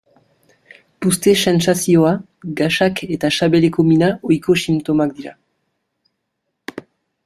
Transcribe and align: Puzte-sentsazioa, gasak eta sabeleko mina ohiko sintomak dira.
Puzte-sentsazioa, 1.05 2.15
gasak 2.63 3.05
eta 3.19 3.33
sabeleko 3.37 3.89
mina 3.93 4.13
ohiko 4.31 4.59
sintomak 4.67 5.19
dira. 5.21 5.39